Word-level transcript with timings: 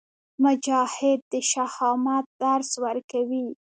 مجاهد 0.43 1.19
د 1.31 1.33
شهامت 1.51 2.25
درس 2.41 2.71
ورکوي. 2.85 3.45